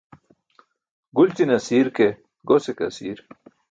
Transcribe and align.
Gulćine 1.15 1.53
asiir 1.61 1.87
ke 1.95 2.07
gose 2.47 2.71
ke 2.77 2.83
asiir. 2.91 3.17